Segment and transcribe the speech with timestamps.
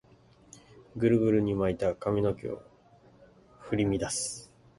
[0.97, 2.63] グルグルに巻いた髪の毛を
[3.59, 4.51] 振り乱す